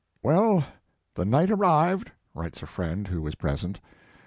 "Well, 0.23 0.63
the 1.13 1.25
night 1.25 1.51
arrived," 1.51 2.11
writes 2.33 2.63
a 2.63 2.65
friend 2.65 3.07
who 3.09 3.21
was 3.21 3.35
present. 3.35 3.79